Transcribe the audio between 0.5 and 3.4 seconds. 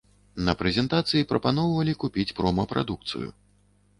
прэзентацыі прапаноўвалі купіць прома-прадукцыю.